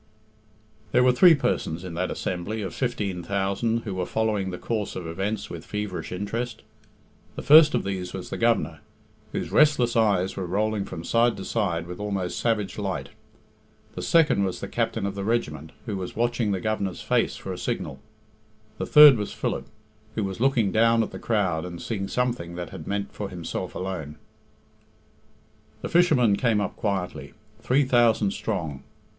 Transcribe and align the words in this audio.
There 0.93 1.03
were 1.03 1.11
three 1.11 1.35
persons 1.35 1.83
in 1.83 1.93
that 1.93 2.09
assembly 2.09 2.63
of 2.63 2.73
fifteen 2.73 3.21
thousand 3.21 3.81
who 3.81 3.93
were 3.93 4.07
following 4.07 4.49
the 4.49 4.57
course 4.57 4.95
of 4.95 5.05
events 5.05 5.47
with 5.51 5.63
feverish 5.63 6.11
interest. 6.11 6.63
The 7.35 7.43
first 7.43 7.75
of 7.75 7.83
these 7.83 8.11
was 8.11 8.31
the 8.31 8.37
Governor, 8.37 8.79
whose 9.31 9.51
restless 9.51 9.95
eyes 9.95 10.35
were 10.35 10.47
rolling 10.47 10.85
from 10.85 11.03
side 11.03 11.37
to 11.37 11.45
side 11.45 11.85
with 11.85 11.99
almost 11.99 12.39
savage 12.39 12.79
light; 12.79 13.09
the 13.93 14.01
second 14.01 14.43
was 14.43 14.59
the 14.59 14.67
captain 14.67 15.05
of 15.05 15.13
the 15.13 15.23
regiment, 15.23 15.71
who 15.85 15.95
was 15.97 16.15
watching 16.15 16.51
the 16.51 16.59
Governor's 16.59 17.03
face 17.03 17.35
for 17.35 17.53
a 17.53 17.57
signal; 17.59 17.99
the 18.79 18.87
third 18.87 19.17
was 19.17 19.31
Philip, 19.33 19.67
who 20.15 20.23
was 20.23 20.39
looking 20.39 20.71
down 20.71 21.03
at 21.03 21.11
the 21.11 21.19
crowd 21.19 21.63
and 21.63 21.79
seeing 21.79 22.07
something 22.07 22.55
that 22.55 22.71
had 22.71 22.87
meaning 22.87 23.09
for 23.11 23.29
himself 23.29 23.75
alone. 23.75 24.15
The 25.83 25.89
fishermen 25.89 26.37
came 26.37 26.59
up 26.59 26.75
quietly, 26.75 27.35
three 27.59 27.83
thousand 27.85 28.31
strong. 28.31 28.81